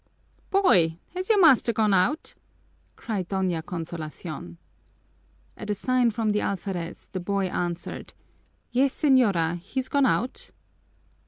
[0.49, 2.33] "Boy, has your master gone out?"
[2.95, 4.57] cried Doña Consolacion.
[5.55, 8.13] At a sign from the alferez the boy answered,
[8.71, 10.49] "Yes, señora, he's gone out."